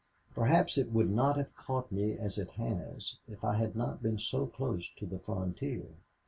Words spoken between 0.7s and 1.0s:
it